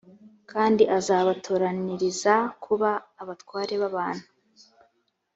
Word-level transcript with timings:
kandi 0.51 0.83
azabatoraniriza 0.97 2.33
kuba 2.63 2.89
abatware 3.21 3.73
b’abantu 3.81 4.27